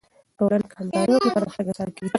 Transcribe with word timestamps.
ټولنه 0.37 0.65
که 0.69 0.75
همکاري 0.79 1.11
وکړي، 1.13 1.29
پرمختګ 1.37 1.65
آسانه 1.71 1.91
کیږي. 1.95 2.09